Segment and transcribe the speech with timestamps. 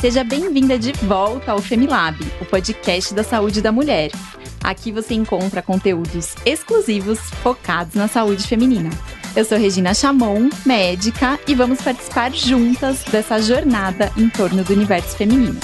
[0.00, 4.10] seja bem-vinda de volta ao Femilab, o podcast da saúde da mulher.
[4.64, 8.88] Aqui você encontra conteúdos exclusivos focados na saúde feminina.
[9.36, 15.14] Eu sou Regina Chamon, médica, e vamos participar juntas dessa jornada em torno do universo
[15.18, 15.60] feminino.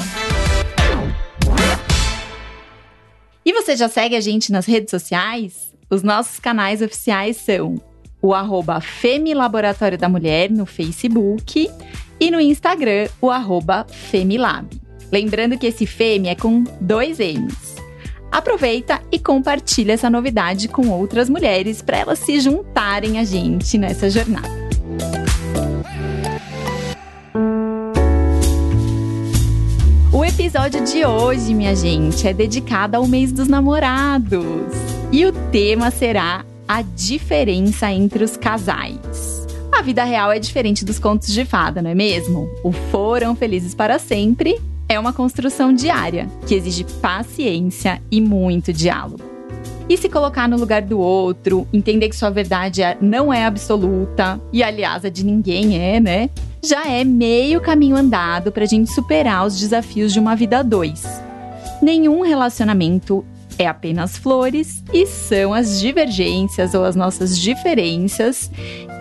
[3.43, 5.73] E você já segue a gente nas redes sociais?
[5.89, 7.81] Os nossos canais oficiais são
[8.27, 11.71] o arroba Femilaboratório da Mulher no Facebook
[12.19, 14.67] e no Instagram o arroba Femilab.
[15.13, 17.77] Lembrando que esse Femi é com dois M's.
[18.33, 24.11] Aproveita e compartilha essa novidade com outras mulheres para elas se juntarem a gente nessa
[24.11, 24.67] jornada.
[30.13, 34.43] O episódio de hoje, minha gente, é dedicado ao mês dos namorados.
[35.13, 39.47] E o tema será a diferença entre os casais.
[39.73, 42.49] A vida real é diferente dos contos de fada, não é mesmo?
[42.65, 49.23] O foram felizes para sempre é uma construção diária que exige paciência e muito diálogo.
[49.89, 54.41] E se colocar no lugar do outro, entender que sua verdade é, não é absoluta,
[54.53, 56.31] e aliás, a de ninguém é, né?
[56.65, 60.63] Já é meio caminho andado para a gente superar os desafios de uma vida a
[60.63, 61.05] dois.
[61.81, 63.25] Nenhum relacionamento
[63.59, 68.51] é apenas flores e são as divergências ou as nossas diferenças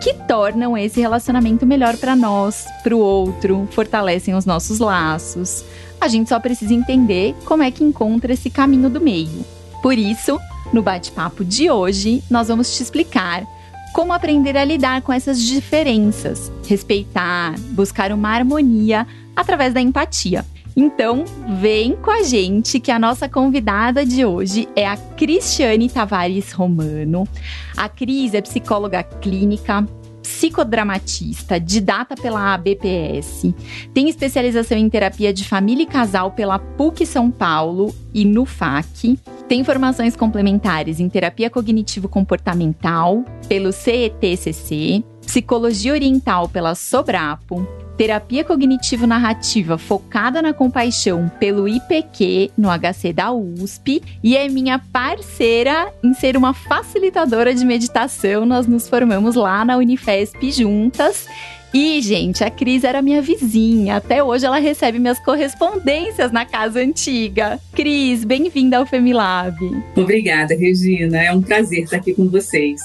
[0.02, 5.64] que tornam esse relacionamento melhor para nós, para o outro, fortalecem os nossos laços.
[6.00, 9.44] A gente só precisa entender como é que encontra esse caminho do meio.
[9.82, 10.38] Por isso,
[10.72, 13.46] no bate-papo de hoje, nós vamos te explicar
[13.94, 20.44] como aprender a lidar com essas diferenças, respeitar, buscar uma harmonia através da empatia.
[20.76, 21.24] Então,
[21.58, 27.26] vem com a gente que a nossa convidada de hoje é a Cristiane Tavares Romano.
[27.74, 29.88] A Cris é psicóloga clínica,
[30.22, 33.54] psicodramatista, didata pela ABPS,
[33.94, 39.18] tem especialização em terapia de família e casal pela PUC São Paulo e no FAC.
[39.48, 50.42] Tem formações complementares em terapia cognitivo-comportamental pelo CETCC, psicologia oriental pela Sobrapo, terapia cognitivo-narrativa focada
[50.42, 56.52] na compaixão pelo IPQ no HC da USP e é minha parceira em ser uma
[56.52, 58.44] facilitadora de meditação.
[58.44, 61.26] Nós nos formamos lá na Unifesp juntas.
[61.74, 63.96] E, gente, a Cris era minha vizinha.
[63.96, 67.60] Até hoje ela recebe minhas correspondências na casa antiga.
[67.74, 69.58] Cris, bem-vinda ao Femilab.
[69.94, 71.22] Obrigada, Regina.
[71.22, 72.80] É um prazer estar aqui com vocês.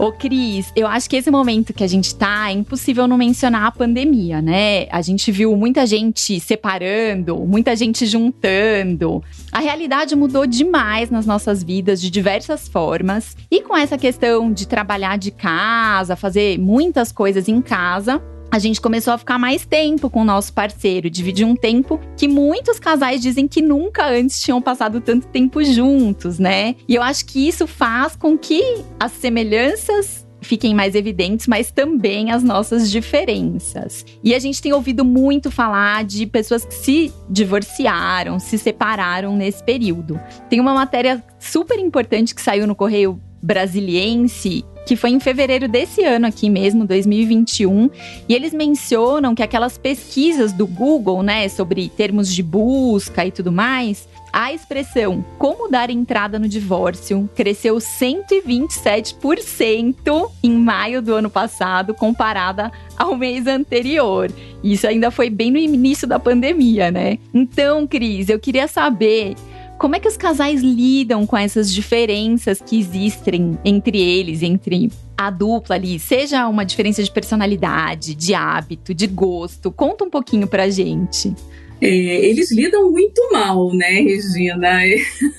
[0.00, 3.66] Ô, Cris, eu acho que esse momento que a gente tá, é impossível não mencionar
[3.66, 4.86] a pandemia, né?
[4.90, 9.22] A gente viu muita gente separando, muita gente juntando.
[9.52, 13.36] A realidade mudou demais nas nossas vidas de diversas formas.
[13.50, 18.80] E com essa questão de trabalhar de casa, fazer muitas coisas em casa, a gente
[18.80, 23.20] começou a ficar mais tempo com o nosso parceiro, dividir um tempo que muitos casais
[23.20, 26.74] dizem que nunca antes tinham passado tanto tempo juntos, né?
[26.88, 32.30] E eu acho que isso faz com que as semelhanças fiquem mais evidentes, mas também
[32.32, 34.04] as nossas diferenças.
[34.24, 39.62] E a gente tem ouvido muito falar de pessoas que se divorciaram, se separaram nesse
[39.62, 40.18] período.
[40.48, 46.02] Tem uma matéria super importante que saiu no Correio Brasiliense que foi em fevereiro desse
[46.02, 47.88] ano aqui mesmo, 2021,
[48.28, 53.52] e eles mencionam que aquelas pesquisas do Google, né, sobre termos de busca e tudo
[53.52, 61.94] mais, a expressão como dar entrada no divórcio cresceu 127% em maio do ano passado,
[61.94, 64.32] comparada ao mês anterior.
[64.62, 67.18] Isso ainda foi bem no início da pandemia, né?
[67.34, 69.34] Então, Cris, eu queria saber
[69.80, 75.30] como é que os casais lidam com essas diferenças que existem entre eles, entre a
[75.30, 79.72] dupla ali, seja uma diferença de personalidade, de hábito, de gosto?
[79.72, 81.34] Conta um pouquinho pra gente.
[81.80, 84.80] É, eles lidam muito mal, né, Regina?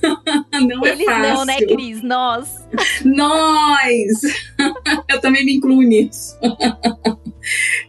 [0.59, 1.22] Não é eles fácil.
[1.22, 2.01] não, né, Cris?
[2.01, 2.66] Nós.
[3.06, 4.21] Nós!
[5.07, 6.36] Eu também me incluo nisso.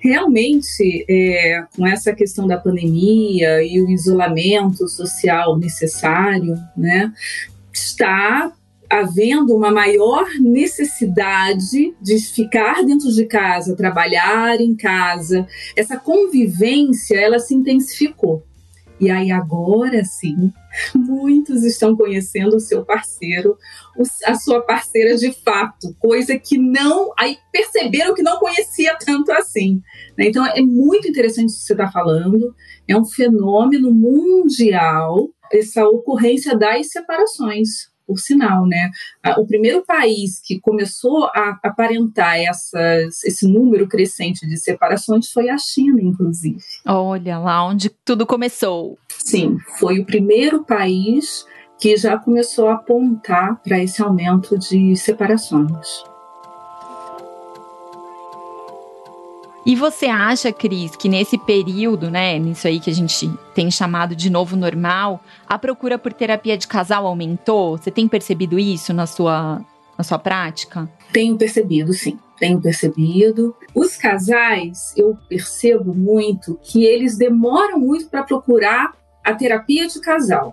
[0.01, 7.13] Realmente, é, com essa questão da pandemia e o isolamento social necessário, né,
[7.73, 8.53] está
[8.93, 15.47] havendo uma maior necessidade de ficar dentro de casa, trabalhar em casa.
[15.75, 18.45] Essa convivência, ela se intensificou.
[19.01, 20.53] E aí agora sim,
[20.95, 23.57] muitos estão conhecendo o seu parceiro,
[24.25, 29.81] a sua parceira de fato, coisa que não, aí perceberam que não conhecia tanto assim.
[30.17, 30.27] Né?
[30.29, 32.55] Então é muito interessante o que você está falando,
[32.89, 38.91] é um fenômeno mundial essa ocorrência das separações por sinal, né?
[39.39, 45.57] O primeiro país que começou a aparentar essas, esse número crescente de separações foi a
[45.57, 46.59] China, inclusive.
[46.87, 48.99] Olha lá onde tudo começou.
[49.09, 51.47] Sim, foi o primeiro país
[51.81, 56.05] que já começou a apontar para esse aumento de separações.
[59.65, 64.17] E você acha, Cris, que nesse período, né, nisso aí que a gente tem chamado
[64.17, 67.77] de novo normal, a procura por terapia de casal aumentou?
[67.77, 69.65] Você tem percebido isso na sua,
[69.97, 70.91] na sua prática?
[71.13, 72.19] Tenho percebido, sim.
[72.39, 73.55] Tenho percebido.
[73.73, 78.93] Os casais, eu percebo muito que eles demoram muito para procurar
[79.25, 80.53] a terapia de casal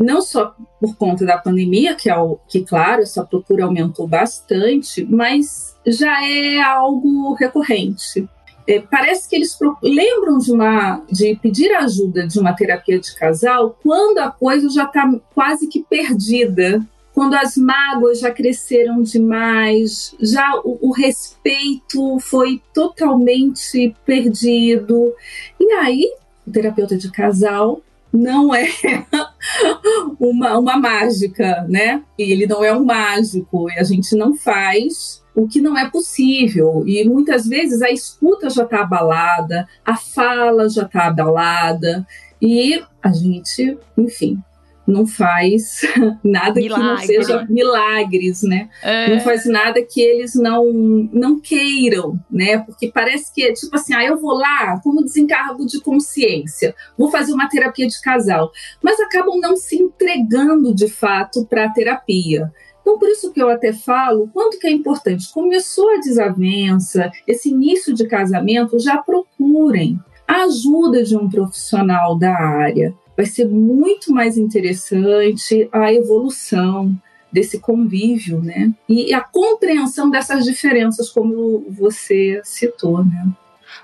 [0.00, 5.04] não só por conta da pandemia, que, é o, que claro, essa procura aumentou bastante,
[5.04, 8.26] mas já é algo recorrente.
[8.66, 13.78] É, parece que eles lembram de, uma, de pedir ajuda de uma terapia de casal
[13.82, 16.80] quando a coisa já está quase que perdida,
[17.12, 25.12] quando as mágoas já cresceram demais, já o, o respeito foi totalmente perdido.
[25.58, 26.10] E aí,
[26.46, 27.82] o terapeuta de casal
[28.12, 28.66] não é
[30.18, 32.02] uma, uma mágica, né?
[32.18, 36.84] Ele não é um mágico e a gente não faz o que não é possível.
[36.86, 42.06] E muitas vezes a escuta já está abalada, a fala já está abalada
[42.40, 44.42] e a gente, enfim,
[44.90, 45.80] não faz
[46.22, 46.68] nada Milagre.
[46.68, 48.68] que não seja milagres, né?
[48.82, 49.14] É.
[49.14, 50.64] Não faz nada que eles não
[51.12, 52.58] não queiram, né?
[52.58, 57.10] Porque parece que é tipo assim, ah, eu vou lá como desencargo de consciência, vou
[57.10, 58.50] fazer uma terapia de casal,
[58.82, 62.52] mas acabam não se entregando de fato para a terapia.
[62.80, 65.30] Então, por isso que eu até falo, quanto que é importante.
[65.32, 72.32] Começou a desavença, esse início de casamento, já procurem a ajuda de um profissional da
[72.32, 76.96] área vai ser muito mais interessante a evolução
[77.30, 78.72] desse convívio, né?
[78.88, 83.28] E a compreensão dessas diferenças, como você citou, né?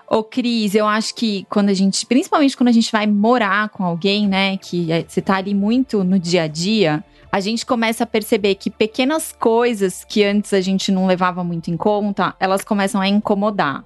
[0.09, 3.85] Ô, Cris, eu acho que quando a gente, principalmente quando a gente vai morar com
[3.85, 8.05] alguém, né, que é, você tá ali muito no dia a dia, a gente começa
[8.05, 12.65] a perceber que pequenas coisas que antes a gente não levava muito em conta, elas
[12.65, 13.85] começam a incomodar.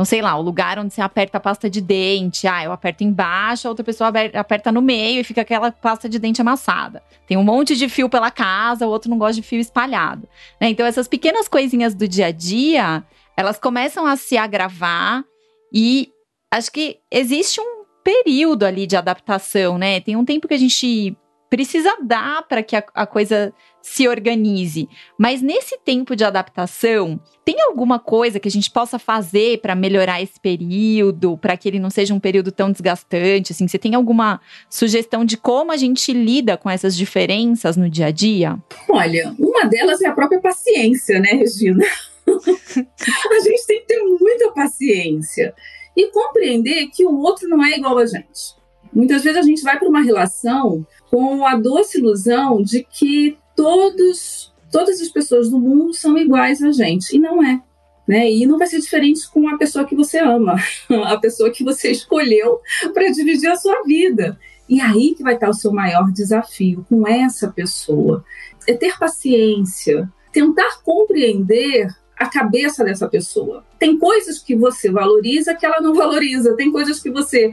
[0.00, 3.04] Então, sei lá, o lugar onde você aperta a pasta de dente, ah, eu aperto
[3.04, 7.02] embaixo, a outra pessoa aperta no meio e fica aquela pasta de dente amassada.
[7.26, 10.26] Tem um monte de fio pela casa, o outro não gosta de fio espalhado.
[10.58, 10.70] Né?
[10.70, 13.04] Então, essas pequenas coisinhas do dia a dia,
[13.36, 15.22] elas começam a se agravar
[15.70, 16.10] e
[16.50, 20.00] acho que existe um período ali de adaptação, né?
[20.00, 21.14] Tem um tempo que a gente
[21.50, 23.52] precisa dar para que a, a, coisa
[23.82, 24.88] se organize.
[25.18, 30.22] Mas nesse tempo de adaptação, tem alguma coisa que a gente possa fazer para melhorar
[30.22, 33.52] esse período, para que ele não seja um período tão desgastante?
[33.52, 38.06] Assim, você tem alguma sugestão de como a gente lida com essas diferenças no dia
[38.06, 38.58] a dia?
[38.88, 41.84] Olha, uma delas é a própria paciência, né, Regina?
[42.26, 45.54] a gente tem que ter muita paciência
[45.96, 48.60] e compreender que o outro não é igual a gente.
[48.92, 54.50] Muitas vezes a gente vai para uma relação com a doce ilusão de que todos,
[54.72, 57.14] todas as pessoas do mundo são iguais a gente.
[57.14, 57.60] E não é.
[58.08, 58.32] Né?
[58.32, 60.56] E não vai ser diferente com a pessoa que você ama,
[61.04, 62.58] a pessoa que você escolheu
[62.94, 64.40] para dividir a sua vida.
[64.66, 68.24] E aí que vai estar o seu maior desafio com essa pessoa.
[68.66, 73.62] É ter paciência, tentar compreender a cabeça dessa pessoa.
[73.78, 77.52] Tem coisas que você valoriza que ela não valoriza, tem coisas que você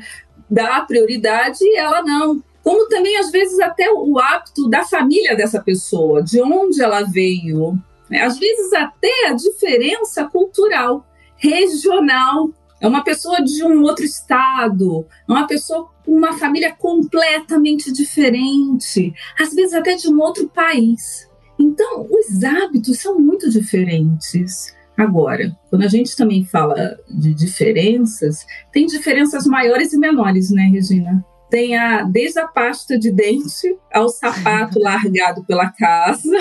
[0.50, 2.42] dá prioridade e ela não.
[2.68, 7.82] Como também, às vezes, até o hábito da família dessa pessoa, de onde ela veio.
[8.10, 8.20] Né?
[8.20, 11.08] Às vezes, até a diferença cultural,
[11.38, 12.50] regional.
[12.82, 19.14] É uma pessoa de um outro estado, é uma pessoa com uma família completamente diferente,
[19.40, 21.26] às vezes até de um outro país.
[21.58, 24.76] Então, os hábitos são muito diferentes.
[24.98, 31.26] Agora, quando a gente também fala de diferenças, tem diferenças maiores e menores, né, Regina?
[31.50, 36.38] Tem a, desde a pasta de dente ao sapato largado pela casa.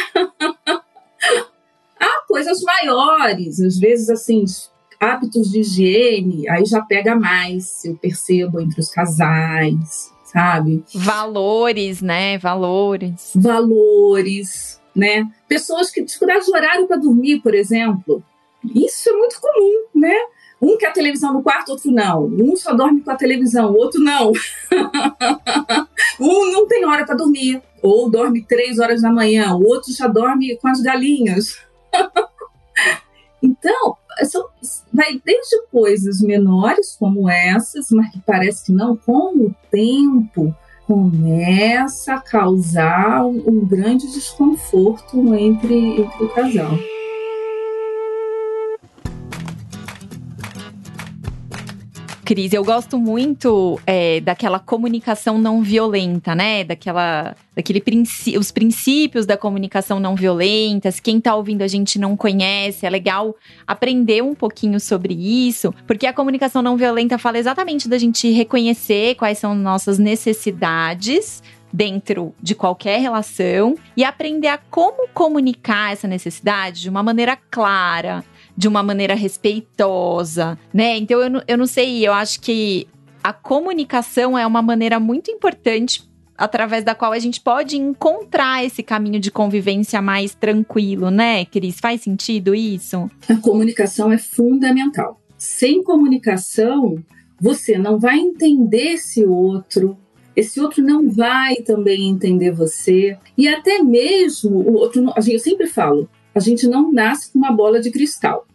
[1.98, 4.44] Há coisas maiores, às vezes assim,
[5.00, 10.84] hábitos de higiene, aí já pega mais, eu percebo, entre os casais, sabe?
[10.94, 12.38] Valores, né?
[12.38, 13.32] Valores.
[13.34, 15.26] Valores, né?
[15.48, 18.22] Pessoas que dificuldade de horário para dormir, por exemplo.
[18.74, 20.16] Isso é muito comum, né?
[20.60, 22.24] Um quer a televisão no quarto, outro não.
[22.24, 24.32] Um só dorme com a televisão, o outro não.
[26.18, 30.06] um não tem hora para dormir, ou dorme três horas da manhã, o outro já
[30.06, 31.58] dorme com as galinhas.
[33.42, 34.48] então, são,
[34.92, 40.54] vai desde coisas menores como essas, mas que parece que não, com o tempo
[40.86, 46.78] começa a causar um grande desconforto entre, entre o casal.
[52.26, 56.64] Cris, eu gosto muito é, daquela comunicação não violenta, né?
[56.64, 60.90] Daquela, daquele princ os princípios da comunicação não violenta.
[60.90, 65.72] Se quem tá ouvindo a gente não conhece, é legal aprender um pouquinho sobre isso,
[65.86, 71.40] porque a comunicação não violenta fala exatamente da gente reconhecer quais são nossas necessidades
[71.72, 78.24] dentro de qualquer relação e aprender a como comunicar essa necessidade de uma maneira clara,
[78.56, 80.96] de uma maneira respeitosa, né?
[80.96, 82.86] Então eu, eu não sei, eu acho que
[83.22, 88.82] a comunicação é uma maneira muito importante através da qual a gente pode encontrar esse
[88.82, 91.80] caminho de convivência mais tranquilo, né, Cris?
[91.80, 93.10] Faz sentido isso?
[93.28, 95.20] A comunicação é fundamental.
[95.38, 97.02] Sem comunicação,
[97.40, 99.96] você não vai entender esse outro,
[100.34, 106.08] esse outro não vai também entender você, e até mesmo o outro, eu sempre falo,
[106.36, 108.46] a gente não nasce com uma bola de cristal.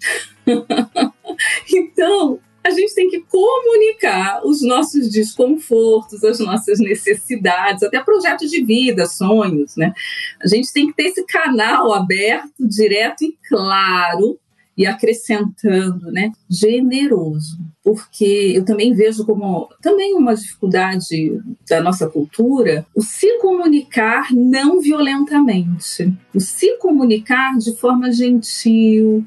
[1.73, 8.63] então, a gente tem que comunicar os nossos desconfortos, as nossas necessidades, até projetos de
[8.63, 9.93] vida, sonhos, né?
[10.43, 14.39] A gente tem que ter esse canal aberto, direto e claro
[14.77, 22.85] e acrescentando, né, generoso, porque eu também vejo como também uma dificuldade da nossa cultura
[22.95, 29.25] o se comunicar não violentamente, o se comunicar de forma gentil,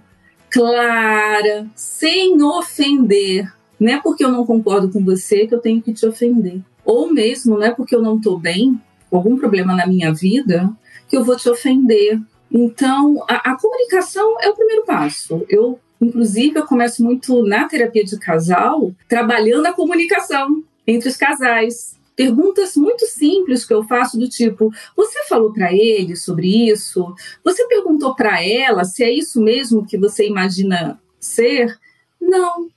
[0.50, 3.52] clara, sem ofender.
[3.78, 6.60] Não é porque eu não concordo com você que eu tenho que te ofender.
[6.84, 10.70] Ou mesmo não é porque eu não estou bem, algum problema na minha vida,
[11.08, 12.20] que eu vou te ofender
[12.56, 15.44] então, a, a comunicação é o primeiro passo.
[15.48, 21.98] Eu Inclusive, eu começo muito na terapia de casal, trabalhando a comunicação entre os casais.
[22.14, 27.14] Perguntas muito simples que eu faço do tipo: você falou para ele sobre isso?
[27.42, 31.78] Você perguntou para ela se é isso mesmo que você imagina ser?
[32.20, 32.68] Não.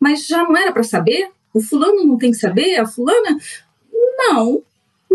[0.00, 1.30] Mas já não era para saber?
[1.52, 2.76] O fulano não tem que saber?
[2.76, 3.36] A fulana?
[3.92, 4.62] Não.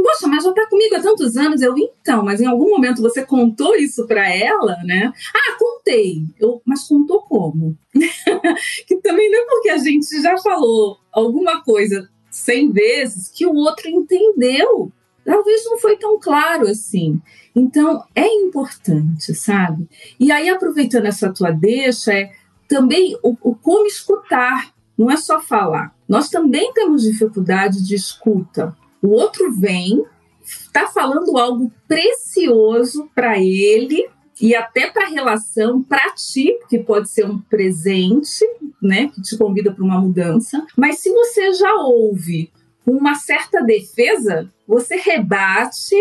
[0.04, 1.62] Poxa, mas já tá comigo há tantos anos.
[1.62, 5.12] Eu, então, mas em algum momento você contou isso para ela, né?
[5.36, 6.24] Ah, contei.
[6.40, 7.78] Eu, mas contou como?
[8.88, 13.54] que também não é porque a gente já falou alguma coisa cem vezes que o
[13.54, 14.92] outro entendeu.
[15.26, 17.22] Talvez não foi tão claro assim.
[17.56, 19.88] Então, é importante, sabe?
[20.20, 22.32] E aí, aproveitando essa tua deixa, é
[22.68, 24.74] também o, o como escutar.
[24.98, 25.94] Não é só falar.
[26.08, 30.04] Nós também temos dificuldade de escuta o outro vem,
[30.44, 37.10] está falando algo precioso para ele e até para a relação, para ti, que pode
[37.10, 38.46] ser um presente,
[38.82, 40.66] né, que te convida para uma mudança.
[40.78, 42.52] Mas se você já ouve
[42.86, 45.96] uma certa defesa, você rebate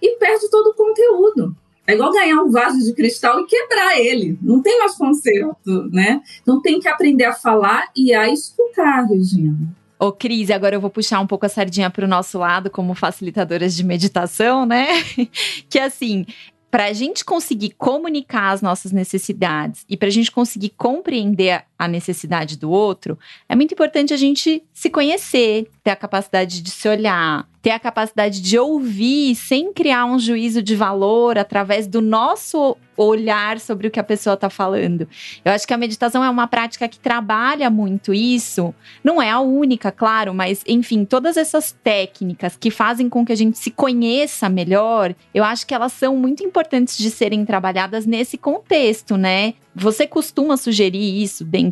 [0.00, 1.54] e perde todo o conteúdo.
[1.86, 4.38] É igual ganhar um vaso de cristal e quebrar ele.
[4.40, 6.22] Não tem mais conserto, né?
[6.40, 9.76] Então tem que aprender a falar e a escutar, Regina.
[9.98, 12.94] Ô, Cris, agora eu vou puxar um pouco a sardinha para o nosso lado como
[12.94, 14.86] facilitadoras de meditação, né?
[15.70, 16.26] que assim,
[16.70, 21.88] para a gente conseguir comunicar as nossas necessidades e para a gente conseguir compreender a
[21.88, 26.88] necessidade do outro, é muito importante a gente se conhecer, ter a capacidade de se
[26.88, 32.76] olhar, ter a capacidade de ouvir sem criar um juízo de valor através do nosso
[32.94, 35.08] olhar sobre o que a pessoa está falando.
[35.42, 38.74] Eu acho que a meditação é uma prática que trabalha muito isso.
[39.02, 43.36] Não é a única, claro, mas enfim, todas essas técnicas que fazem com que a
[43.36, 48.36] gente se conheça melhor, eu acho que elas são muito importantes de serem trabalhadas nesse
[48.36, 49.54] contexto, né?
[49.74, 51.63] Você costuma sugerir isso dentro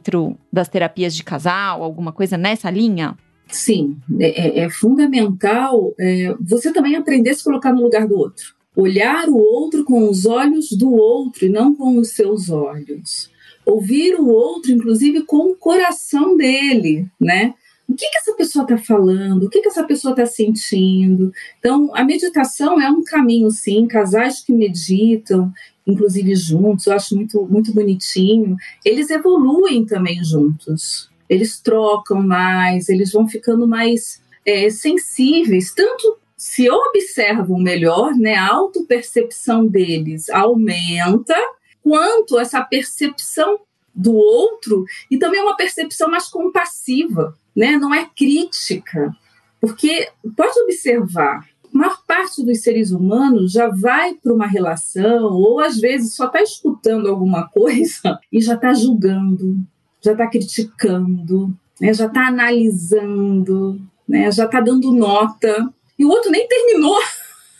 [0.52, 3.16] das terapias de casal, alguma coisa nessa linha?
[3.48, 8.16] Sim, é, é, é fundamental é, você também aprender a se colocar no lugar do
[8.16, 8.54] outro.
[8.74, 13.30] Olhar o outro com os olhos do outro e não com os seus olhos.
[13.66, 17.54] Ouvir o outro, inclusive, com o coração dele, né?
[17.88, 19.44] O que, que essa pessoa está falando?
[19.44, 21.30] O que, que essa pessoa está sentindo?
[21.58, 23.86] Então, a meditação é um caminho, sim.
[23.86, 25.52] Casais que meditam,
[25.86, 28.56] inclusive juntos, eu acho muito, muito bonitinho.
[28.84, 31.10] Eles evoluem também juntos.
[31.28, 38.52] Eles trocam mais, eles vão ficando mais é, sensíveis, tanto se observam melhor, né, a
[38.52, 41.36] autopercepção deles aumenta,
[41.82, 43.60] quanto essa percepção
[43.94, 47.72] do outro e também uma percepção mais compassiva, né?
[47.72, 49.14] Não é crítica,
[49.60, 55.60] porque pode observar, a maior parte dos seres humanos já vai para uma relação ou
[55.60, 59.56] às vezes só está escutando alguma coisa e já está julgando,
[60.00, 61.92] já está criticando, né?
[61.94, 64.30] já está analisando, né?
[64.30, 66.98] já está dando nota e o outro nem terminou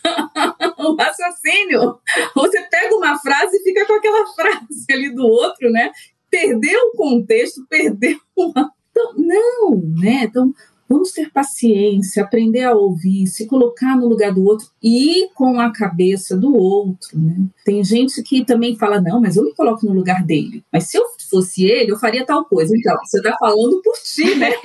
[0.78, 1.98] o raciocínio.
[2.34, 5.92] Você pega uma frase e fica com aquela frase ali do outro, né?
[6.28, 8.18] Perdeu o contexto, perdeu.
[8.36, 8.72] Uma...
[8.90, 10.24] Então, não, né?
[10.24, 10.52] Então,
[10.92, 15.72] vamos ter paciência, aprender a ouvir, se colocar no lugar do outro e com a
[15.72, 17.46] cabeça do outro, né?
[17.64, 20.62] Tem gente que também fala, não, mas eu me coloco no lugar dele.
[20.70, 22.76] Mas se eu fosse ele, eu faria tal coisa.
[22.76, 24.50] Então, você está falando por ti, né?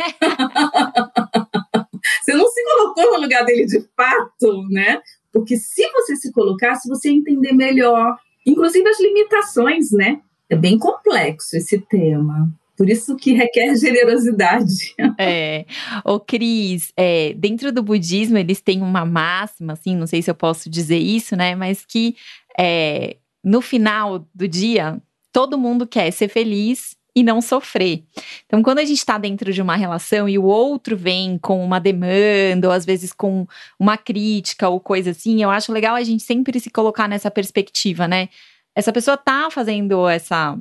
[2.22, 5.00] você não se colocou no lugar dele de fato, né?
[5.32, 10.20] Porque se você se colocasse, você ia entender melhor, inclusive as limitações, né?
[10.50, 12.52] É bem complexo esse tema.
[12.78, 14.96] Por isso que requer generosidade.
[15.20, 15.66] É.
[16.06, 20.36] Ô, Cris, é, dentro do budismo, eles têm uma máxima, assim, não sei se eu
[20.36, 21.56] posso dizer isso, né?
[21.56, 22.16] Mas que
[22.58, 28.04] é, no final do dia, todo mundo quer ser feliz e não sofrer.
[28.46, 31.80] Então, quando a gente está dentro de uma relação e o outro vem com uma
[31.80, 33.48] demanda, ou às vezes com
[33.80, 38.08] uma crítica ou coisa assim, eu acho legal a gente sempre se colocar nessa perspectiva,
[38.08, 38.30] né?
[38.76, 40.56] Essa pessoa tá fazendo essa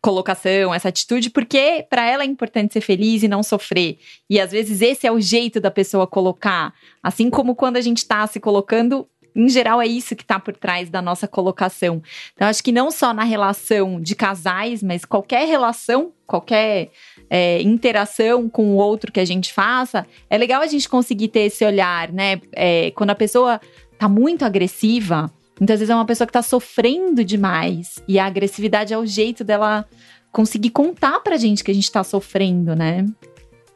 [0.00, 3.98] colocação, essa atitude, porque para ela é importante ser feliz e não sofrer.
[4.28, 6.72] E às vezes esse é o jeito da pessoa colocar.
[7.02, 10.56] Assim como quando a gente está se colocando em geral, é isso que está por
[10.56, 12.02] trás da nossa colocação.
[12.34, 16.90] Então, acho que não só na relação de casais, mas qualquer relação, qualquer
[17.28, 21.42] é, interação com o outro que a gente faça, é legal a gente conseguir ter
[21.42, 22.40] esse olhar, né?
[22.52, 23.60] É, quando a pessoa
[23.92, 25.30] está muito agressiva,
[25.60, 28.02] muitas vezes é uma pessoa que está sofrendo demais.
[28.08, 29.86] E a agressividade é o jeito dela
[30.32, 33.06] conseguir contar pra gente que a gente está sofrendo, né?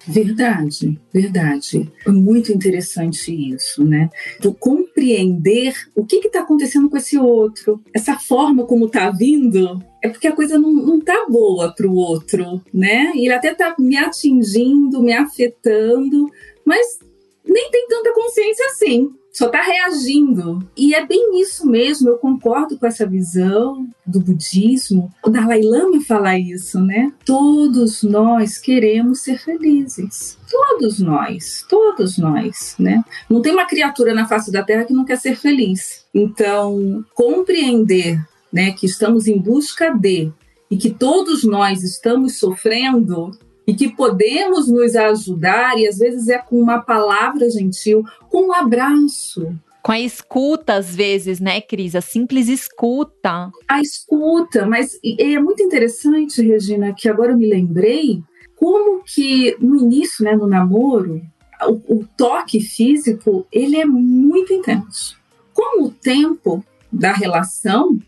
[0.07, 1.91] Verdade, verdade.
[2.07, 4.11] É muito interessante isso, né?
[4.41, 7.83] Do compreender o que está acontecendo com esse outro.
[7.93, 11.95] Essa forma como está vindo é porque a coisa não, não tá boa para o
[11.95, 13.13] outro, né?
[13.15, 16.31] Ele até está me atingindo, me afetando,
[16.67, 16.99] mas
[17.47, 20.67] nem tem tanta consciência assim só está reagindo.
[20.77, 25.13] E é bem isso mesmo, eu concordo com essa visão do budismo.
[25.25, 27.13] O Dalai Lama fala isso, né?
[27.27, 30.39] Todos nós queremos ser felizes.
[30.49, 33.03] Todos nós, todos nós, né?
[33.29, 36.05] Não tem uma criatura na face da Terra que não quer ser feliz.
[36.15, 40.33] Então, compreender, né, que estamos em busca de
[40.71, 43.33] e que todos nós estamos sofrendo
[43.67, 48.53] e que podemos nos ajudar, e às vezes é com uma palavra gentil, com um
[48.53, 49.55] abraço.
[49.83, 51.95] Com a escuta, às vezes, né, Cris?
[51.95, 53.51] A simples escuta.
[53.69, 58.23] A escuta, mas é muito interessante, Regina, que agora eu me lembrei
[58.57, 61.21] como que no início, né, no namoro,
[61.63, 65.19] o, o toque físico, ele é muito intenso.
[65.53, 67.99] Com o tempo da relação,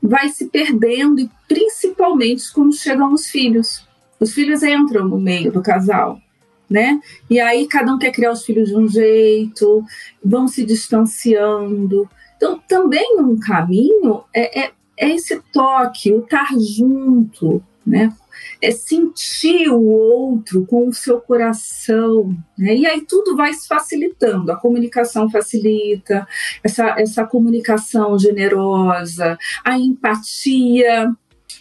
[0.00, 3.83] vai se perdendo, e principalmente quando chegam os filhos
[4.20, 6.20] os filhos entram no meio do casal,
[6.68, 7.00] né?
[7.28, 9.84] E aí cada um quer criar os filhos de um jeito,
[10.24, 12.08] vão se distanciando.
[12.36, 18.12] Então, também um caminho é, é, é esse toque, o estar junto, né?
[18.60, 22.74] É sentir o outro com o seu coração, né?
[22.74, 26.26] E aí tudo vai se facilitando, a comunicação facilita,
[26.62, 31.14] essa, essa comunicação generosa, a empatia,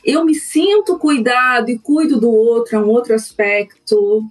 [0.03, 4.23] eu me sinto cuidado e cuido do outro, é um outro aspecto,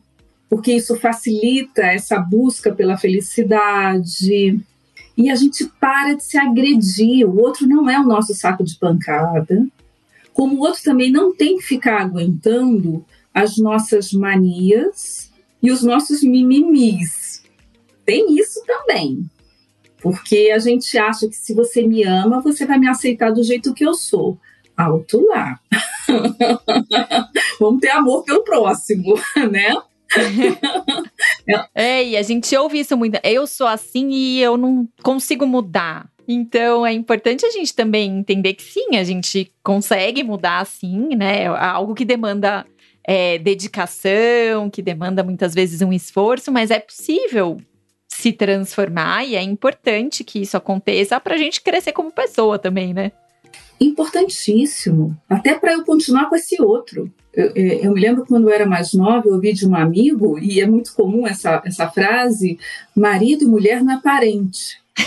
[0.49, 4.61] porque isso facilita essa busca pela felicidade.
[5.17, 7.27] E a gente para de se agredir.
[7.27, 9.67] O outro não é o nosso saco de pancada.
[10.35, 15.31] Como o outro também não tem que ficar aguentando as nossas manias
[15.63, 17.43] e os nossos mimimis.
[18.05, 19.25] Tem isso também.
[20.03, 23.73] Porque a gente acha que se você me ama, você vai me aceitar do jeito
[23.73, 24.39] que eu sou
[24.77, 25.59] alto lá.
[27.61, 29.15] Vamos ter amor pelo próximo,
[29.51, 29.75] né?
[31.75, 33.19] é, e a gente ouve isso muito.
[33.23, 36.11] Eu sou assim e eu não consigo mudar.
[36.27, 41.47] Então é importante a gente também entender que sim, a gente consegue mudar sim, né?
[41.47, 42.65] Algo que demanda
[43.05, 47.59] é, dedicação, que demanda muitas vezes um esforço, mas é possível
[48.09, 52.93] se transformar e é importante que isso aconteça para a gente crescer como pessoa também,
[52.95, 53.11] né?
[53.85, 57.13] Importantíssimo, até para eu continuar com esse outro.
[57.33, 60.39] Eu, é, eu, me lembro quando eu era mais nova, eu ouvi de um amigo,
[60.39, 62.59] e é muito comum essa, essa frase:
[62.95, 64.83] marido e mulher não é parente.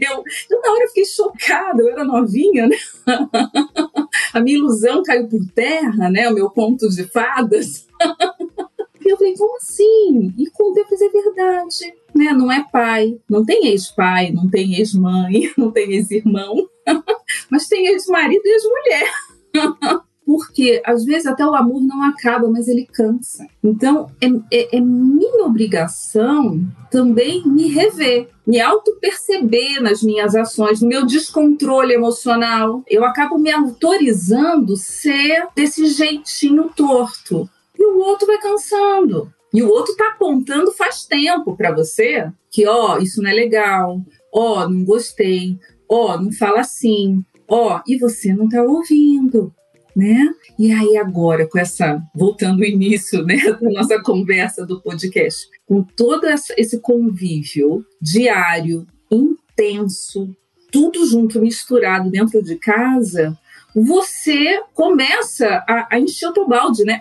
[0.00, 2.76] eu, eu, na hora, fiquei chocada, eu era novinha, né?
[4.34, 6.28] A minha ilusão caiu por terra, né?
[6.28, 7.86] O meu conto de fadas.
[9.04, 10.32] E eu falei, como assim?
[10.38, 12.32] E com Deus é verdade, né?
[12.32, 16.68] Não é pai, não tem ex-pai, não tem ex-mãe, não tem ex-irmão,
[17.50, 19.12] mas tem ex-marido e ex-mulher.
[20.24, 23.46] porque às vezes até o amor não acaba, mas ele cansa.
[23.62, 30.88] Então é, é, é minha obrigação também me rever, me auto-perceber nas minhas ações, no
[30.88, 32.82] meu descontrole emocional.
[32.88, 37.48] Eu acabo me autorizando ser desse jeitinho torto.
[37.78, 39.32] E o outro vai cansando.
[39.52, 44.00] E o outro tá apontando faz tempo para você que, ó, isso não é legal,
[44.32, 45.58] ó, não gostei,
[45.92, 49.52] ó, não fala assim, ó, e você não tá ouvindo
[49.94, 50.28] né?
[50.58, 55.82] E aí agora com essa voltando ao início, né, da nossa conversa do podcast, com
[55.82, 56.26] todo
[56.56, 60.34] esse convívio diário, intenso,
[60.70, 63.38] tudo junto misturado dentro de casa,
[63.74, 67.00] você começa a, a encher o teu balde, né?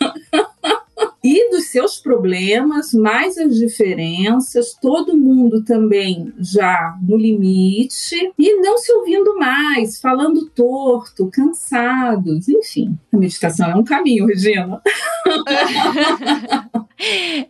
[1.22, 8.78] e dos seus problemas, mais as diferenças, todo mundo também já no limite e não
[8.78, 12.98] se ouvindo mais, falando torto, cansados, enfim.
[13.12, 14.80] A meditação é um caminho, Regina.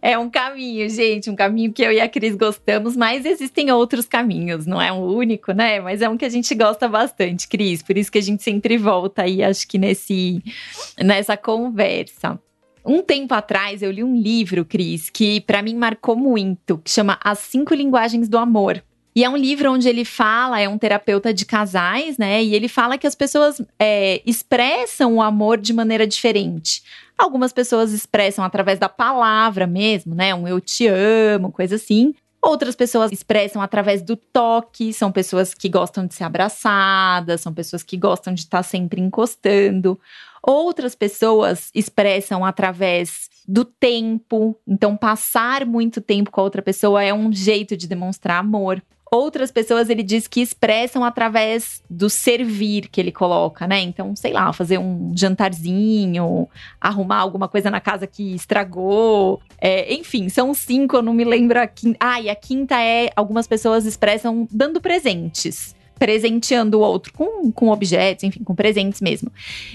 [0.02, 4.06] é um caminho, gente, um caminho que eu e a Cris gostamos, mas existem outros
[4.06, 5.78] caminhos, não é um único, né?
[5.80, 8.76] Mas é um que a gente gosta bastante, Cris, por isso que a gente sempre
[8.76, 10.42] volta aí, acho que nesse
[10.98, 12.40] nessa conversa.
[12.84, 17.18] Um tempo atrás eu li um livro, Cris, que para mim marcou muito, que chama
[17.22, 18.82] As Cinco Linguagens do Amor.
[19.14, 22.42] E é um livro onde ele fala, é um terapeuta de casais, né?
[22.42, 26.82] E ele fala que as pessoas é, expressam o amor de maneira diferente.
[27.18, 30.34] Algumas pessoas expressam através da palavra mesmo, né?
[30.34, 32.14] Um eu te amo, coisa assim.
[32.42, 37.82] Outras pessoas expressam através do toque, são pessoas que gostam de ser abraçadas, são pessoas
[37.82, 40.00] que gostam de estar sempre encostando.
[40.42, 47.12] Outras pessoas expressam através do tempo, então passar muito tempo com a outra pessoa é
[47.12, 48.82] um jeito de demonstrar amor.
[49.12, 53.80] Outras pessoas ele diz que expressam através do servir que ele coloca, né?
[53.80, 56.48] Então, sei lá, fazer um jantarzinho,
[56.80, 59.42] arrumar alguma coisa na casa que estragou.
[59.60, 61.98] É, enfim, são cinco, eu não me lembro a quinta.
[61.98, 67.68] Ah, e a quinta é algumas pessoas expressam dando presentes presenteando o outro com, com
[67.68, 69.30] objetos, enfim, com presentes mesmo.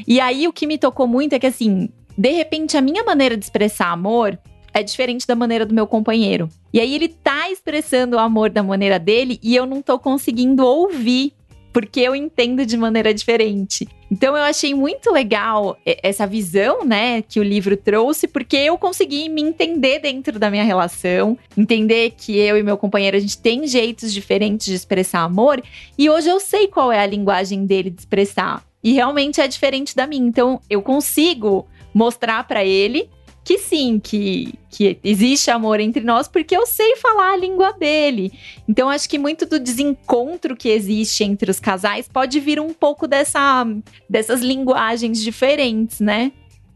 [0.08, 3.38] E aí o que me tocou muito é que assim, de repente a minha maneira
[3.38, 4.38] de expressar amor
[4.74, 6.50] é diferente da maneira do meu companheiro.
[6.74, 10.66] E aí ele tá expressando o amor da maneira dele e eu não tô conseguindo
[10.66, 11.32] ouvir
[11.72, 13.88] porque eu entendo de maneira diferente.
[14.15, 19.28] Então eu achei muito legal essa visão, né, que o livro trouxe, porque eu consegui
[19.28, 23.67] me entender dentro da minha relação, entender que eu e meu companheiro a gente tem
[23.67, 25.62] jeitos diferentes de expressar amor,
[25.97, 28.63] e hoje eu sei qual é a linguagem dele de expressar.
[28.82, 30.25] E realmente é diferente da minha.
[30.25, 33.10] Então eu consigo mostrar para ele
[33.46, 38.34] que sim, que, que existe amor entre nós, porque eu sei falar a língua dele.
[38.68, 43.08] Então, acho que muito do desencontro que existe entre os casais pode vir um pouco
[43.08, 43.64] dessa,
[44.10, 46.32] dessas linguagens diferentes, né?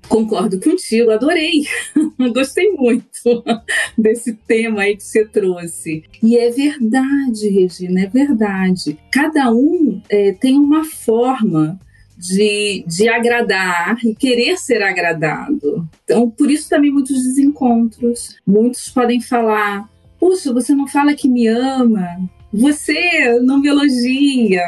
[0.08, 1.64] Concordo contigo, adorei.
[2.34, 3.44] Gostei muito
[3.98, 6.04] desse tema aí que você trouxe.
[6.22, 8.96] E é verdade, Regina, é verdade.
[9.12, 11.80] Cada um é, tem uma forma
[12.20, 15.88] de, de agradar e querer ser agradado.
[16.04, 18.36] Então, por isso também muitos desencontros.
[18.46, 22.06] Muitos podem falar: Puxa, você não fala que me ama,
[22.52, 24.66] você não me elogia,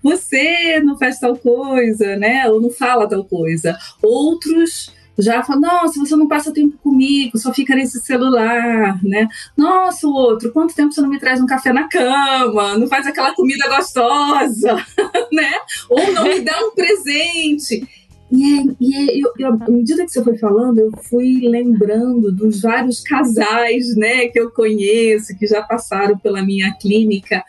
[0.00, 2.48] você não faz tal coisa, né?
[2.48, 3.76] Ou não fala tal coisa.
[4.00, 9.28] Outros já fala, nossa, você não passa tempo comigo, só fica nesse celular, né?
[9.56, 13.06] Nossa, o outro, quanto tempo você não me traz um café na cama, não faz
[13.06, 14.74] aquela comida gostosa,
[15.32, 15.52] né?
[15.90, 17.86] Ou não me dá um presente.
[18.30, 22.32] E, é, e é, eu, eu, à medida que você foi falando, eu fui lembrando
[22.32, 27.44] dos vários casais, né, que eu conheço, que já passaram pela minha clínica.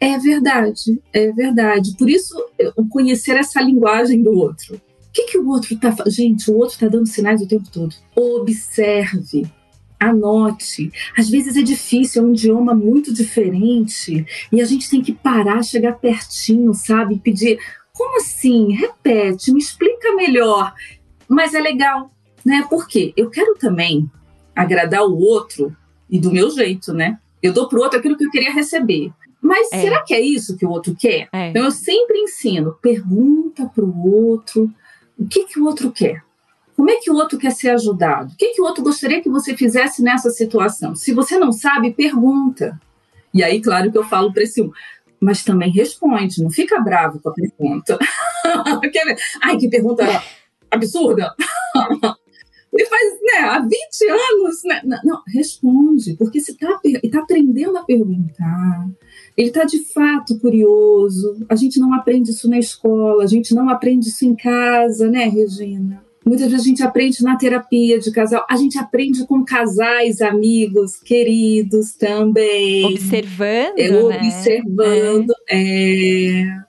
[0.00, 1.94] É verdade, é verdade.
[1.96, 2.34] Por isso,
[2.90, 4.80] conhecer essa linguagem do outro
[5.14, 7.94] que, que o outro está Gente, o outro está dando sinais o tempo todo.
[8.16, 9.46] Observe,
[9.98, 10.90] anote.
[11.16, 15.62] Às vezes é difícil, é um idioma muito diferente e a gente tem que parar,
[15.62, 17.20] chegar pertinho, sabe?
[17.20, 17.58] Pedir,
[17.92, 18.72] como assim?
[18.72, 20.74] Repete, me explica melhor.
[21.28, 22.10] Mas é legal,
[22.44, 22.66] né?
[22.68, 24.10] Porque eu quero também
[24.54, 25.74] agradar o outro
[26.10, 27.18] e do meu jeito, né?
[27.40, 29.12] Eu dou pro outro aquilo que eu queria receber.
[29.40, 29.82] Mas é.
[29.82, 31.28] será que é isso que o outro quer?
[31.32, 31.50] É.
[31.50, 34.72] Então eu sempre ensino, pergunta pro outro,
[35.18, 36.22] o que, que o outro quer?
[36.76, 38.32] Como é que o outro quer ser ajudado?
[38.32, 40.94] O que, que o outro gostaria que você fizesse nessa situação?
[40.94, 42.80] Se você não sabe, pergunta.
[43.32, 44.72] E aí, claro que eu falo para esse um,
[45.20, 47.98] mas também responde, não fica bravo com a pergunta.
[49.42, 50.04] Ai, que pergunta
[50.70, 51.34] absurda!
[52.76, 53.72] E faz, né, há 20
[54.10, 54.80] anos, né?
[55.04, 58.88] Não, responde, porque você está tá aprendendo a perguntar,
[59.36, 61.44] ele está de fato curioso.
[61.48, 65.24] A gente não aprende isso na escola, a gente não aprende isso em casa, né,
[65.24, 66.02] Regina?
[66.24, 70.96] Muitas vezes a gente aprende na terapia de casal, a gente aprende com casais, amigos,
[70.96, 72.84] queridos também.
[72.86, 73.78] Observando.
[73.78, 74.00] É, né?
[74.00, 75.34] Observando.
[75.50, 76.40] É.
[76.40, 76.64] é.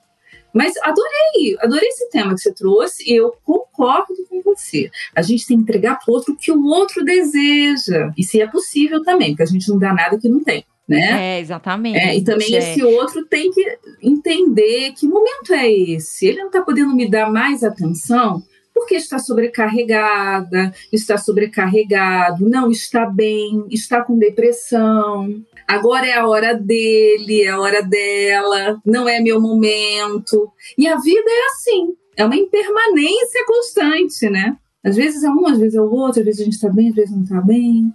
[0.54, 4.90] Mas adorei, adorei esse tema que você trouxe e eu concordo com você.
[5.14, 8.12] A gente tem que entregar para o outro o que o outro deseja.
[8.18, 10.66] E se é possível também, porque a gente não dá nada que não tem.
[10.88, 11.38] Né?
[11.38, 11.98] É, exatamente.
[11.98, 12.58] É, e também é.
[12.60, 16.28] esse outro tem que entender que momento é esse.
[16.28, 18.44] Ele não está podendo me dar mais atenção
[18.76, 25.34] porque está sobrecarregada, está sobrecarregado, não está bem, está com depressão.
[25.66, 30.52] Agora é a hora dele, é a hora dela, não é meu momento.
[30.78, 34.58] E a vida é assim, é uma impermanência constante, né?
[34.84, 36.90] Às vezes é um, às vezes é o outro, às vezes a gente está bem,
[36.90, 37.92] às vezes não está bem.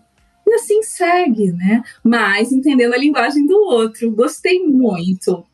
[0.50, 1.80] E assim segue, né?
[2.02, 4.10] Mas entendendo a linguagem do outro.
[4.10, 5.46] Gostei muito.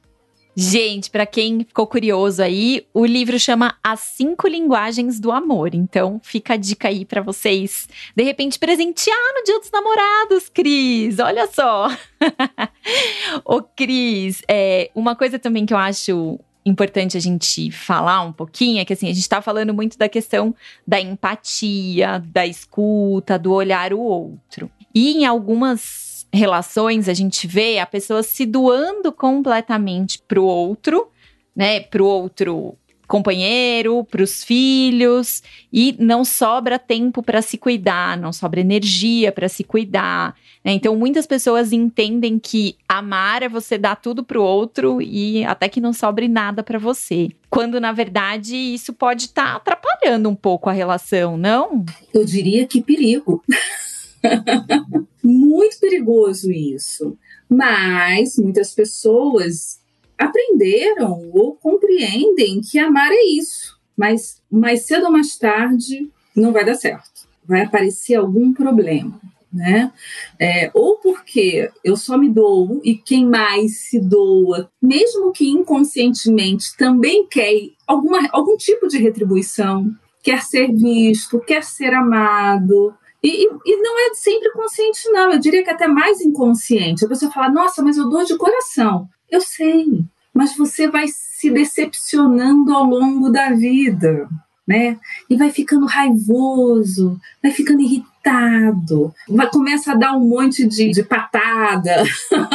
[0.58, 5.74] Gente, para quem ficou curioso aí, o livro chama As Cinco Linguagens do Amor.
[5.74, 11.18] Então, fica a dica aí para vocês, de repente, presentear no Dia dos Namorados, Cris.
[11.18, 11.88] Olha só.
[13.44, 18.80] Ô, Cris, é, uma coisa também que eu acho importante a gente falar um pouquinho
[18.80, 20.54] é que assim, a gente está falando muito da questão
[20.86, 24.70] da empatia, da escuta, do olhar o outro.
[24.96, 31.08] E em algumas relações a gente vê a pessoa se doando completamente para o outro,
[31.54, 31.80] né?
[31.80, 38.32] Para o outro companheiro, para os filhos e não sobra tempo para se cuidar, não
[38.32, 40.34] sobra energia para se cuidar.
[40.64, 40.72] Né?
[40.72, 45.68] Então, muitas pessoas entendem que amar é você dar tudo para o outro e até
[45.68, 47.28] que não sobre nada para você.
[47.50, 51.84] Quando na verdade isso pode estar tá atrapalhando um pouco a relação, não?
[52.14, 53.44] Eu diria que perigo.
[55.22, 57.16] Muito perigoso isso.
[57.48, 59.80] Mas muitas pessoas
[60.18, 63.78] aprenderam ou compreendem que amar é isso.
[63.96, 67.26] Mas mais cedo ou mais tarde não vai dar certo.
[67.44, 69.20] Vai aparecer algum problema.
[69.52, 69.90] Né?
[70.38, 76.76] É, ou porque eu só me dou e quem mais se doa, mesmo que inconscientemente,
[76.76, 77.52] também quer
[77.86, 79.90] alguma, algum tipo de retribuição,
[80.22, 82.92] quer ser visto, quer ser amado,
[83.28, 85.32] e, e, não é sempre consciente, não.
[85.32, 87.04] Eu diria que é até mais inconsciente.
[87.04, 89.08] A pessoa fala, nossa, mas eu dou de coração.
[89.30, 94.28] Eu sei, mas você vai se decepcionando ao longo da vida,
[94.66, 94.98] né?
[95.30, 101.02] E vai ficando raivoso, vai ficando irritado, vai começa a dar um monte de, de
[101.04, 102.02] patada,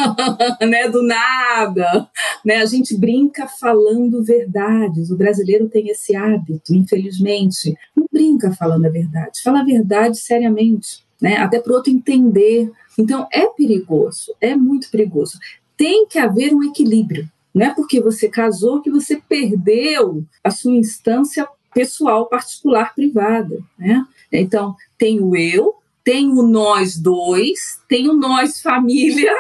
[0.62, 0.90] né?
[0.90, 2.10] Do nada,
[2.44, 2.58] né?
[2.58, 5.10] A gente brinca falando verdades.
[5.10, 7.76] O brasileiro tem esse hábito, infelizmente.
[7.96, 11.38] Não brinca falando a verdade, fala a verdade seriamente, né?
[11.38, 12.70] Até para o outro entender.
[13.00, 15.40] Então é perigoso, é muito perigoso.
[15.78, 17.28] Tem que haver um equilíbrio.
[17.54, 23.60] Não é porque você casou que você perdeu a sua instância pessoal, particular, privada.
[23.78, 24.06] Né?
[24.32, 29.34] Então, tem o eu, tem o nós dois, tem o nós família,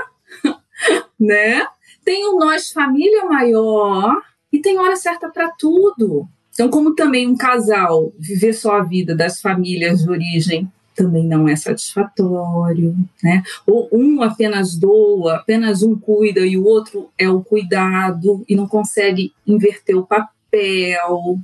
[1.19, 1.65] né?
[2.03, 6.27] Tem o nós família maior e tem hora certa para tudo.
[6.53, 11.47] Então, como também um casal viver só a vida das famílias de origem também não
[11.47, 13.41] é satisfatório, né?
[13.65, 18.67] Ou um apenas doa, apenas um cuida e o outro é o cuidado e não
[18.67, 21.39] consegue inverter o papel,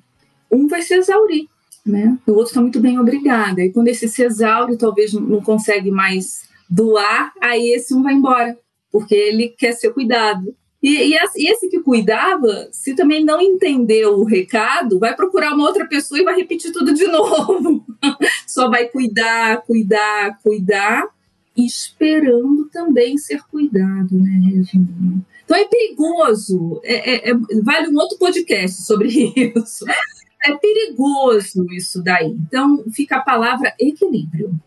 [0.52, 1.48] um vai se exaurir,
[1.86, 2.18] né?
[2.28, 3.62] O outro está muito bem, obrigada.
[3.62, 8.58] E quando esse se exaure, talvez não consegue mais doar, aí esse um vai embora,
[8.92, 10.54] porque ele quer ser cuidado.
[10.82, 15.88] E, e, esse que cuidava, se também não entendeu o recado, vai procurar uma outra
[15.88, 17.84] pessoa e vai repetir tudo de novo.
[18.46, 21.08] Só vai cuidar, cuidar, cuidar,
[21.56, 25.26] esperando também ser cuidado, né, Regina?
[25.44, 26.80] Então é perigoso.
[26.84, 27.34] É, é, é,
[27.64, 29.08] vale um outro podcast sobre
[29.56, 29.86] isso
[30.48, 32.28] é perigoso isso daí.
[32.48, 34.58] Então, fica a palavra equilíbrio.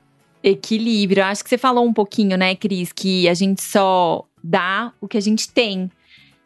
[0.43, 1.25] Equilíbrio.
[1.25, 5.17] Acho que você falou um pouquinho, né, Cris, que a gente só dá o que
[5.17, 5.91] a gente tem.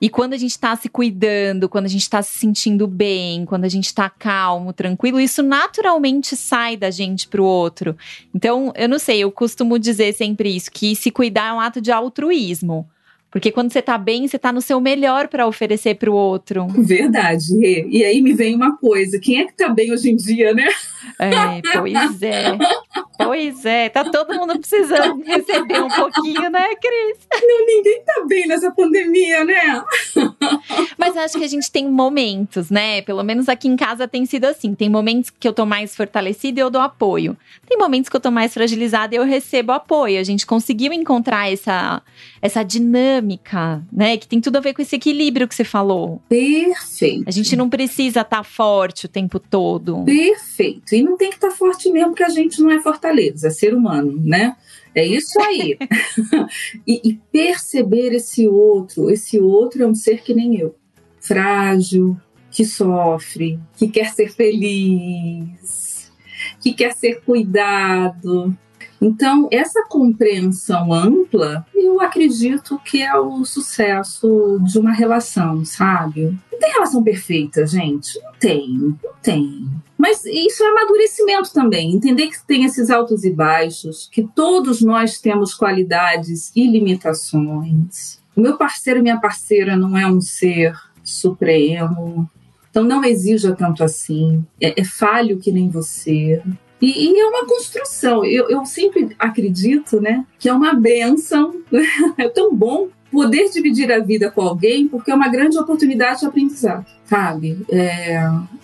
[0.01, 3.65] E quando a gente está se cuidando, quando a gente está se sentindo bem, quando
[3.65, 7.97] a gente está calmo, tranquilo, isso naturalmente sai da gente para o outro.
[8.35, 11.81] Então, eu não sei, eu costumo dizer sempre isso, que se cuidar é um ato
[11.81, 12.87] de altruísmo.
[13.35, 16.69] Porque quando você tá bem, você tá no seu melhor para oferecer para o outro.
[16.69, 17.53] Verdade.
[17.91, 20.69] E aí me vem uma coisa: quem é que tá bem hoje em dia, né?
[21.19, 22.59] É, pois é.
[23.17, 27.19] Pois é, tá todo mundo precisando receber um pouquinho, né, Cris?
[27.43, 29.85] Não, ninguém tá bem nessa pandemia, né?
[30.99, 33.03] Mas acho que a gente tem momentos, né?
[33.03, 34.75] Pelo menos aqui em casa tem sido assim.
[34.75, 37.37] Tem momentos que eu tô mais fortalecida e eu dou apoio.
[37.69, 40.19] Tem momentos que eu tô mais fragilizada e eu recebo apoio.
[40.19, 42.03] A gente conseguiu encontrar essa,
[42.43, 44.17] essa dinâmica, né?
[44.17, 46.21] Que tem tudo a ver com esse equilíbrio que você falou.
[46.29, 47.25] Perfeito.
[47.27, 50.05] A gente não precisa estar tá forte o tempo todo.
[50.05, 50.83] Perfeito.
[50.97, 53.51] E não tem que estar tá forte mesmo, porque a gente não é fortaleza, é
[53.51, 54.57] ser humano, né?
[54.95, 55.77] É isso aí.
[56.87, 60.75] e, e, perceber esse outro, esse outro é um ser que nem eu,
[61.21, 62.17] frágil,
[62.51, 66.13] que sofre, que quer ser feliz,
[66.61, 68.57] que quer ser cuidado.
[69.01, 76.39] Então, essa compreensão ampla, eu acredito que é o sucesso de uma relação, sabe?
[76.51, 78.19] Não tem relação perfeita, gente.
[78.23, 79.69] Não tem, não tem.
[80.05, 85.19] Mas isso é amadurecimento também, entender que tem esses altos e baixos, que todos nós
[85.19, 88.21] temos qualidades e limitações.
[88.37, 92.29] O meu parceiro, minha parceira não é um ser supremo,
[92.69, 96.43] então não exija tanto assim, é, é falho que nem você.
[96.83, 98.27] E, e, é uma construção.
[98.27, 101.63] Eu, eu sempre acredito, né, que é uma benção.
[102.19, 106.27] é tão bom poder dividir a vida com alguém, porque é uma grande oportunidade de
[106.27, 107.65] aprendizado, sabe?
[107.71, 108.21] É,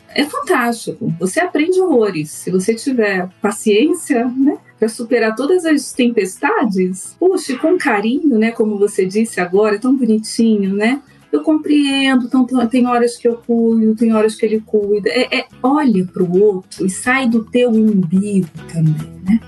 [0.08, 1.14] é fantástico.
[1.20, 2.30] Você aprende horrores.
[2.30, 4.58] Se você tiver paciência, né?
[4.76, 8.50] Para superar todas as tempestades, puxa, com carinho, né?
[8.50, 11.00] Como você disse agora, tão bonitinho, né?
[11.30, 15.08] Eu compreendo, então tem horas que eu cuido, tem horas que ele cuida.
[15.10, 19.38] É, é olha para o outro e sai do teu umbigo também, né?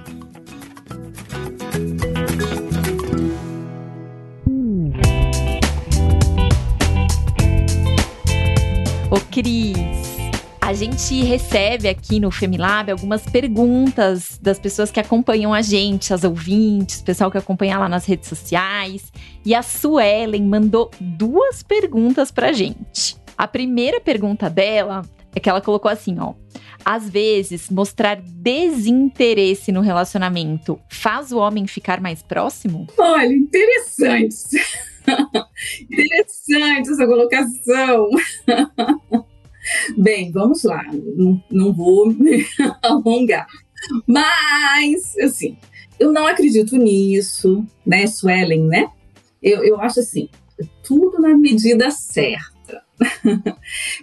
[9.33, 9.79] Cris,
[10.61, 16.23] a gente recebe aqui no Femilab algumas perguntas das pessoas que acompanham a gente, as
[16.23, 19.11] ouvintes, o pessoal que acompanha lá nas redes sociais.
[19.43, 23.17] E a Suelen mandou duas perguntas pra gente.
[23.37, 25.01] A primeira pergunta dela
[25.35, 26.35] é que ela colocou assim, ó.
[26.85, 32.87] Às vezes, mostrar desinteresse no relacionamento faz o homem ficar mais próximo?
[32.99, 34.61] Olha, interessante.
[35.83, 38.09] interessante essa colocação.
[39.97, 42.45] Bem, vamos lá, não, não vou me
[42.83, 43.47] alongar.
[44.07, 45.57] Mas, assim,
[45.99, 48.91] eu não acredito nisso, né, Swellen, né?
[49.43, 50.29] Eu, eu acho assim,
[50.83, 52.83] tudo na medida certa.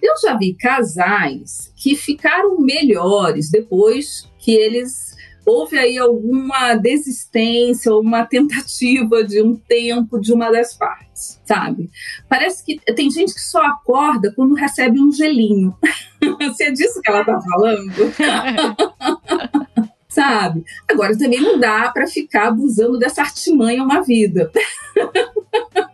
[0.01, 5.08] eu já vi casais que ficaram melhores depois que eles
[5.49, 11.89] houve aí alguma desistência uma tentativa de um tempo de uma das partes, sabe?
[12.29, 15.75] Parece que tem gente que só acorda quando recebe um gelinho.
[16.55, 17.93] Se é disso que ela tá falando?
[20.07, 20.63] sabe?
[20.87, 24.51] Agora também não dá para ficar abusando dessa artimanha uma vida.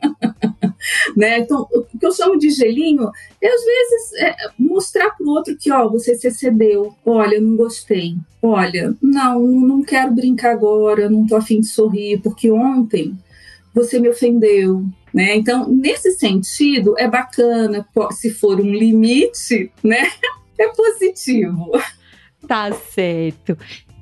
[1.15, 1.39] né?
[1.39, 3.09] Então, o que eu chamo de gelinho
[3.41, 7.55] é às vezes é, mostrar para o outro que, ó, você se excedeu, olha, não
[7.55, 13.17] gostei, olha, não, não quero brincar agora, não tô afim de sorrir, porque ontem
[13.73, 15.35] você me ofendeu, né?
[15.35, 20.09] Então, nesse sentido, é bacana, se for um limite, né?
[20.57, 21.71] É positivo.
[22.47, 23.57] Tá certo.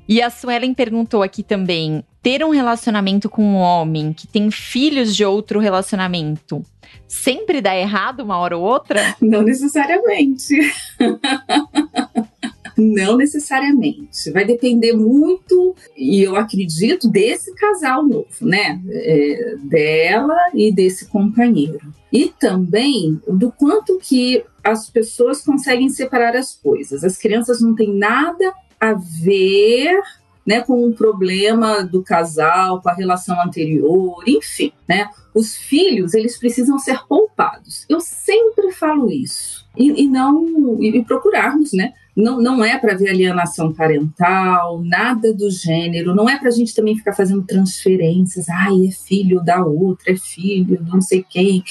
[0.08, 5.14] E a Suelen perguntou aqui também: ter um relacionamento com um homem que tem filhos
[5.14, 6.64] de outro relacionamento
[7.06, 9.14] sempre dá errado uma hora ou outra?
[9.20, 10.54] Não necessariamente.
[12.76, 14.32] Não necessariamente.
[14.32, 18.80] Vai depender muito, e eu acredito, desse casal novo, né?
[18.88, 21.80] É, dela e desse companheiro.
[22.10, 27.04] E também do quanto que as pessoas conseguem separar as coisas.
[27.04, 30.00] As crianças não têm nada a ver
[30.46, 35.08] né, com o problema do casal, com a relação anterior, enfim, né?
[35.34, 37.86] Os filhos, eles precisam ser poupados.
[37.88, 39.66] Eu sempre falo isso.
[39.76, 41.92] E, e não e procurarmos, né?
[42.16, 46.14] Não, não é para ver alienação parental, nada do gênero.
[46.14, 48.48] Não é para a gente também ficar fazendo transferências.
[48.48, 51.64] Ai, é filho da outra, é filho não sei quem.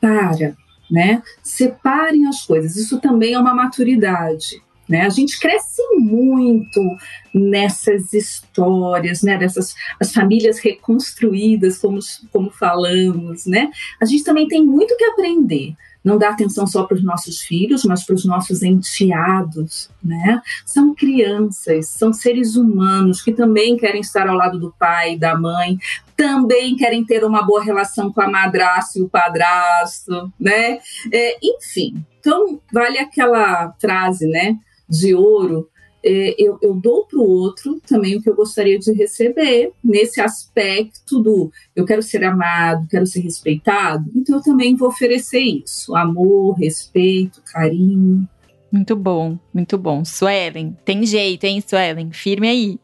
[0.00, 0.54] Para,
[0.88, 1.20] né?
[1.42, 2.76] Separem as coisas.
[2.76, 4.62] Isso também é uma maturidade.
[4.88, 5.02] Né?
[5.02, 6.96] A gente cresce muito
[7.32, 9.36] nessas histórias, né?
[9.36, 11.98] dessas as famílias reconstruídas, como,
[12.32, 13.46] como falamos.
[13.46, 13.70] Né?
[14.00, 15.74] A gente também tem muito que aprender.
[16.02, 19.90] Não dá atenção só para os nossos filhos, mas para os nossos enteados.
[20.02, 20.40] Né?
[20.64, 25.78] São crianças, são seres humanos que também querem estar ao lado do pai da mãe,
[26.16, 30.78] também querem ter uma boa relação com a madrasta e o padrasto, né?
[31.12, 34.58] É, enfim, então vale aquela frase, né?
[34.88, 35.68] De ouro
[36.04, 40.20] é, eu, eu, dou para o outro também o que eu gostaria de receber, nesse
[40.20, 45.96] aspecto do eu quero ser amado, quero ser respeitado, então eu também vou oferecer isso:
[45.96, 48.28] amor, respeito, carinho.
[48.70, 50.04] Muito bom, muito bom.
[50.04, 52.12] Suelen, tem jeito, hein, Suelen?
[52.12, 52.78] Firme aí.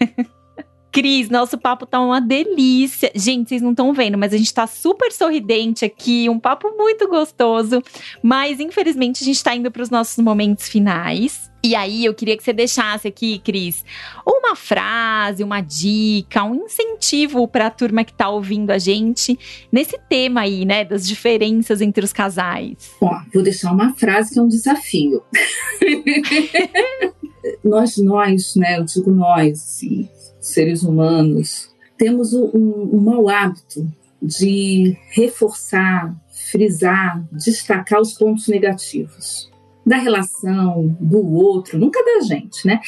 [0.96, 3.12] Cris, nosso papo tá uma delícia.
[3.14, 7.06] Gente, vocês não estão vendo, mas a gente tá super sorridente aqui, um papo muito
[7.06, 7.82] gostoso.
[8.22, 11.50] Mas infelizmente a gente tá indo para os nossos momentos finais.
[11.62, 13.84] E aí, eu queria que você deixasse aqui, Cris,
[14.26, 19.38] uma frase, uma dica, um incentivo para a turma que está ouvindo a gente
[19.70, 22.92] nesse tema aí, né, das diferenças entre os casais.
[23.02, 25.22] Ó, vou deixar uma frase que é um desafio.
[27.62, 30.08] nós, nós, né, eu digo nós, assim,
[30.46, 33.86] seres humanos, temos um, um mau hábito
[34.20, 36.14] de reforçar,
[36.50, 39.50] frisar, destacar os pontos negativos
[39.84, 42.80] da relação do outro, nunca da gente, né?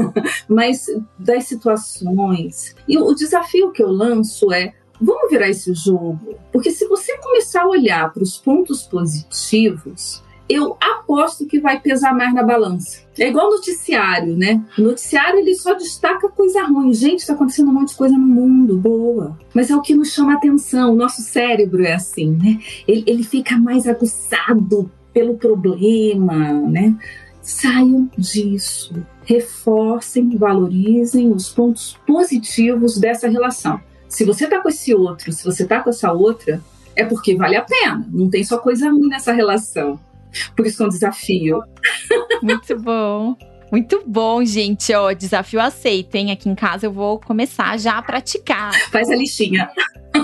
[0.48, 0.86] Mas
[1.18, 2.74] das situações.
[2.88, 7.62] E o desafio que eu lanço é vamos virar esse jogo, porque se você começar
[7.62, 13.00] a olhar para os pontos positivos, eu aposto que vai pesar mais na balança.
[13.18, 14.62] É igual noticiário, né?
[14.78, 16.92] Noticiário ele só destaca coisa ruim.
[16.92, 19.36] Gente, está acontecendo um monte de coisa no mundo, boa.
[19.52, 20.92] Mas é o que nos chama a atenção.
[20.92, 22.58] O nosso cérebro é assim, né?
[22.86, 26.94] Ele, ele fica mais aguçado pelo problema, né?
[27.42, 28.94] Saiam disso.
[29.24, 33.80] Reforcem, valorizem os pontos positivos dessa relação.
[34.08, 36.62] Se você tá com esse outro, se você tá com essa outra,
[36.94, 38.06] é porque vale a pena.
[38.12, 39.98] Não tem só coisa ruim nessa relação.
[40.56, 41.62] Por isso é um desafio.
[42.42, 43.36] Muito bom.
[43.70, 44.94] Muito bom, gente.
[44.94, 46.30] Ó, desafio aceito, hein?
[46.30, 48.72] Aqui em casa eu vou começar já a praticar.
[48.90, 49.70] Faz a listinha.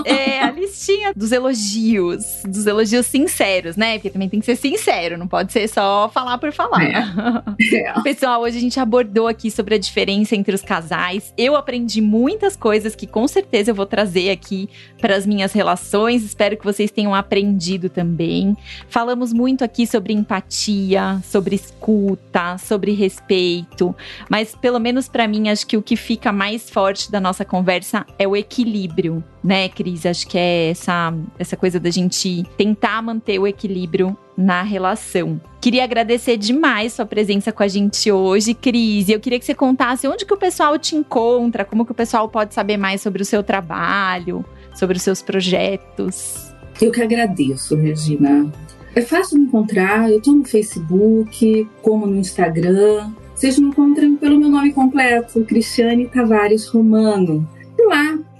[0.05, 3.93] É, a listinha dos elogios, dos elogios sinceros, né?
[3.93, 6.83] Porque também tem que ser sincero, não pode ser só falar por falar.
[6.83, 6.93] É.
[7.73, 8.01] É.
[8.01, 11.33] Pessoal, hoje a gente abordou aqui sobre a diferença entre os casais.
[11.37, 16.23] Eu aprendi muitas coisas que com certeza eu vou trazer aqui para as minhas relações.
[16.23, 18.55] Espero que vocês tenham aprendido também.
[18.89, 23.95] Falamos muito aqui sobre empatia, sobre escuta, sobre respeito,
[24.29, 28.05] mas pelo menos para mim acho que o que fica mais forte da nossa conversa
[28.17, 29.92] é o equilíbrio né, Cris?
[30.05, 35.39] Acho que é essa, essa coisa da gente tentar manter o equilíbrio na relação.
[35.61, 39.09] Queria agradecer demais sua presença com a gente hoje, Cris.
[39.09, 42.27] Eu queria que você contasse onde que o pessoal te encontra, como que o pessoal
[42.27, 44.43] pode saber mais sobre o seu trabalho,
[44.75, 46.53] sobre os seus projetos.
[46.81, 48.51] Eu que agradeço, Regina.
[48.95, 53.11] É fácil me encontrar, eu estou no Facebook, como no Instagram.
[53.35, 57.47] Vocês me encontram pelo meu nome completo, Cristiane Tavares Romano.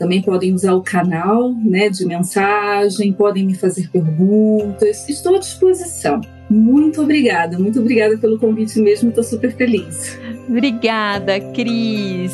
[0.04, 5.08] Também podem usar o canal né, de mensagem, podem me fazer perguntas.
[5.08, 6.20] Estou à disposição.
[6.50, 10.20] Muito obrigada, muito obrigada pelo convite mesmo, estou super feliz.
[10.50, 12.34] Obrigada, Cris.